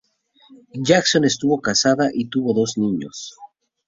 [0.81, 3.35] Jackson estuvo casada y tuvo dos niños.